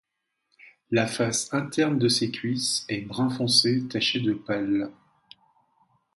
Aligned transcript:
La 0.89 1.05
face 1.05 1.53
interne 1.53 1.99
de 1.99 2.07
ses 2.07 2.31
cuisses 2.31 2.87
est 2.89 3.01
brun 3.01 3.29
foncé 3.29 3.87
taché 3.87 4.19
de 4.19 4.33
pâle. 4.33 4.91